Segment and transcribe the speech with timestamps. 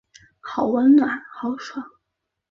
[0.39, 1.83] 好温暖好爽